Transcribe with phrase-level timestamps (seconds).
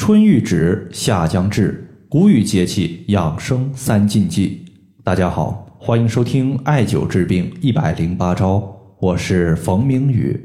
[0.00, 4.64] 春欲止，夏将至，谷雨节气养生三禁忌。
[5.04, 10.42] 大家好，欢迎收听艾灸治病一百零八招，我是冯明宇。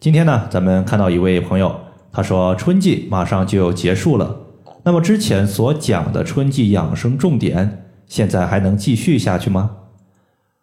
[0.00, 1.78] 今天呢，咱们看到一位朋友，
[2.10, 4.34] 他说春季马上就要结束了，
[4.84, 9.70] 那么之前所讲的春季养生重点，现在还能继续下去吗？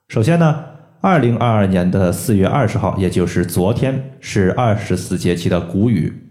[0.07, 0.66] 首先呢，
[1.02, 6.26] 二零二二年的四月二十号，也就是昨天，是二十四节气的谷雨。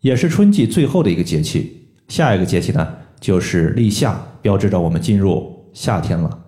[0.00, 2.88] 也是春季最后的一个节气，下一个节气呢
[3.20, 6.38] 就是立夏，标志着我们进入夏天了。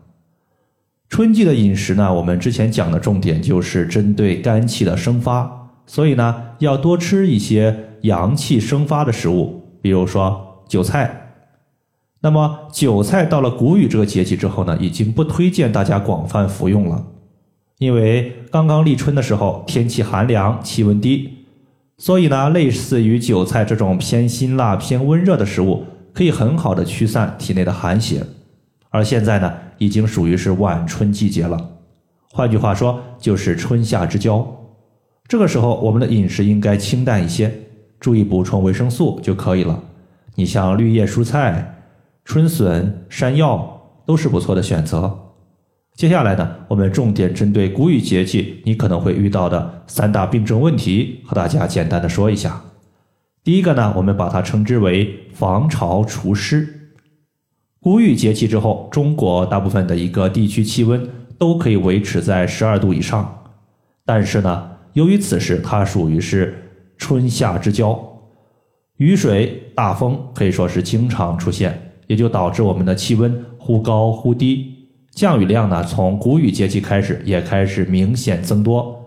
[1.08, 11.18] 春季的饮食呢，我们之前讲的重点就是针对肝气的生发，所以呢要多吃一些阳气生发的食物，比如说韭菜。
[12.22, 17.04] 那么韭菜到了谷雨这个节气之后呢，已经不推荐大家广泛服用了，
[17.76, 21.41] 因为刚刚立春的时候天气寒凉，气温低。
[22.02, 28.26] 所以呢，类似于韭菜这种偏辛辣、偏温热的食物，可以很好的驱散体内的寒邪。
[28.90, 31.74] 而现在呢，已经属于是晚春季节了，
[32.32, 34.44] 换句话说，就是春夏之交。
[35.28, 37.52] 这个时候，我们的饮食应该清淡一些，
[38.00, 39.80] 注意补充维生素就可以了。
[40.34, 41.84] 你像绿叶蔬菜、
[42.24, 45.31] 春笋、山药都是不错的选择。
[45.94, 52.62] 接下来呢，我们重点针对谷雨节气你可能会遇到的三大病症问题，和大家简单的说一下。
[53.44, 56.90] 第一个呢，我们把它称之为防潮除湿。
[57.78, 63.44] 谷雨节气之后，中国大部分的一个地区气温都可以维持在十二度以上，
[64.04, 68.00] 但是呢，由于此时它属于是春夏之交，
[68.96, 74.71] 雨水、大风可以说是经常出现，也就导致我们的气温忽高忽低。
[75.14, 78.98] 降雨量呢，从谷雨节气开始也开始明显增多，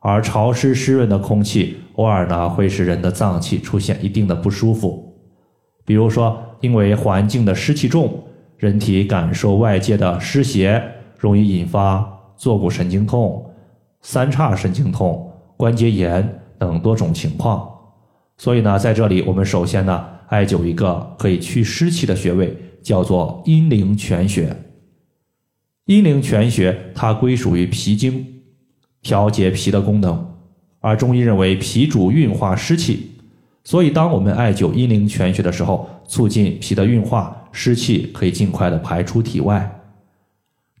[0.00, 5.14] 而潮湿湿润的空气偶尔呢会使人的脏器出现一定的不舒服，
[5.86, 8.20] 比如说因为环境的湿气重，
[8.58, 10.82] 人体感受外界的湿邪，
[11.18, 12.04] 容易引发
[12.36, 13.48] 坐骨神经痛、
[14.02, 17.68] 三叉神经痛、关节炎等多种情况。
[18.36, 24.52] 所以呢，在这里我们首先呢艾灸一个可以祛湿气的穴位，叫做阴陵泉穴。
[25.86, 28.26] 阴陵泉穴，它归属于脾经，
[29.02, 30.34] 调节脾的功能。
[30.80, 33.10] 而中医认为脾主运化湿气，
[33.64, 39.82] 所以当我们艾灸阴陵泉穴的时候，促进脾的运化，湿气可以尽快的排出体外。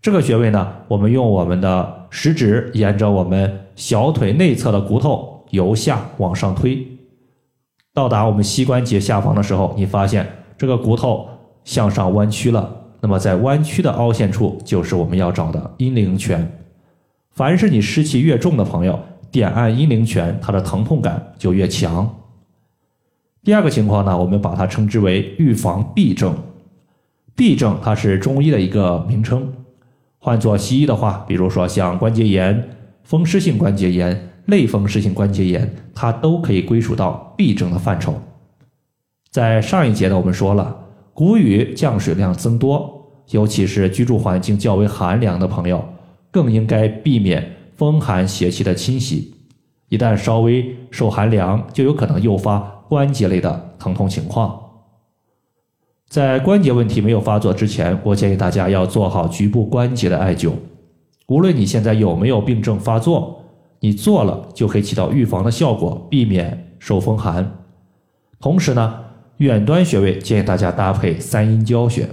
[0.00, 6.86] 这个穴位呢，我们用我们的食指沿着我们小腿内侧的骨头由下往上推，
[7.92, 10.26] 到达我们膝关节下方的时候，你发现
[10.56, 11.28] 这个骨头
[11.62, 12.83] 向上弯曲了。
[13.04, 16.50] 那么在弯曲的凹陷处，就是我们要找的阴陵泉。
[17.32, 18.98] 凡是你湿气越重的朋友，
[19.30, 22.22] 点按阴陵泉，它的疼痛感就越强。
[23.42, 26.34] 第二个情况呢，我们把它称之为预防痹症。
[27.36, 29.52] 痹症它是中医的一个名称，
[30.16, 32.70] 换做西医的话，比如说像关节炎、
[33.02, 38.14] 风湿性关节炎、类风湿性关节炎，它都可以归属到痹症的范畴。
[39.30, 40.83] 在上一节呢，我们说了。
[41.14, 45.82] 谷雨降水量增多，尤其是居住环境较为寒凉的朋友，
[46.32, 49.32] 更应该避免风寒邪气的侵袭。
[49.90, 52.58] 一旦稍微受寒凉，就有可能诱发
[52.88, 54.60] 关节类的疼痛情况。
[56.08, 60.50] 在关节问题没有发作之前，我建议大家要做好局部关节的艾灸。
[61.28, 63.40] 无论你现在有没有病症发作，
[63.78, 67.58] 你做了就可以起到预防的效果，避免受风寒。
[68.40, 69.03] 同时呢。
[69.38, 72.08] 远端穴位建议大家搭配三阴交穴，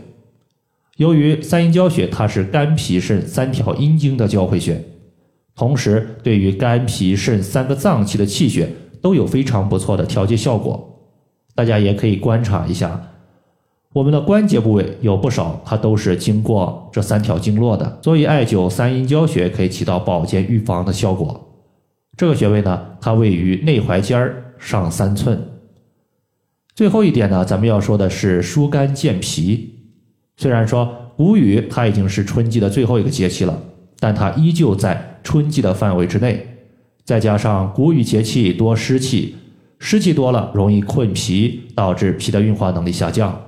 [0.97, 4.83] 由于三阴交穴它是肝脾肾三条阴经的交汇穴，
[5.55, 8.69] 同时对于肝脾肾三个脏器的气血
[9.01, 10.87] 都有非常不错的调节效果。
[11.53, 12.99] 大家也可以观察一下，
[13.93, 21.49] 我们的关节部位有不少，它都是经过这三条经络的，所以艾灸三阴交穴可以起到保健预防的效果。
[22.17, 25.39] 这个穴位呢，它位于内踝尖儿上三寸。
[26.73, 29.75] 最后一点呢，咱们要说的是疏肝健脾。
[30.38, 33.62] 虽然说谷雨它已经是春季的最后一个节气了，
[34.00, 36.47] 但它依旧在春季的范围之内。
[37.03, 39.35] 再加上谷雨节气多湿气，
[39.79, 43.39] 湿气多了容易困脾，导致脾的运化能力下降。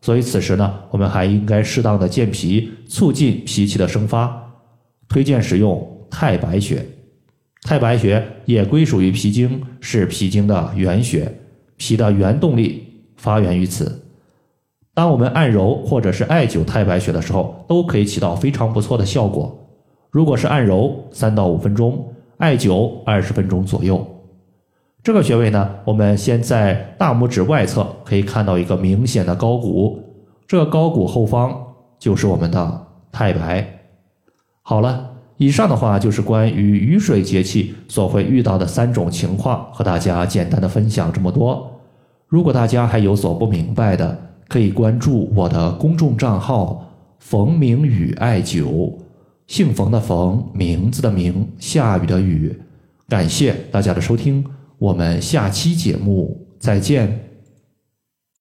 [0.00, 4.52] 所以此时呢，我们还应该适当的健脾，促进脾气的生发。
[5.08, 6.86] 推荐使用太白穴。
[7.62, 11.30] 太白穴也归属于脾经，是脾经的原穴。
[11.78, 12.86] 脾的原动力
[13.16, 14.04] 发源于此。
[14.92, 19.56] 当我们按揉或者是艾灸太白穴的时候，都可以起到非常不错的效果。
[20.10, 24.04] 如果是按揉三到五分钟，艾灸二十分钟左右。
[25.02, 30.02] 这个穴位呢，我们先在大拇指外侧可以看到一个明显的高骨，
[30.46, 33.66] 这个高骨后方就是我们的太白。
[34.62, 41.80] 好了，以上的话就是关于雨水节气所会遇到的三种情况，和大家简单的分享这么多。
[42.26, 44.18] 如果大家还有所不明白的，
[44.48, 46.84] 可以关注我的公众账号
[47.20, 48.92] “冯明宇艾灸”，
[49.46, 52.54] 姓冯的冯，名字的名，下雨的雨。
[53.08, 54.44] 感谢大家的收听。
[54.78, 57.27] 我们下期节目再见。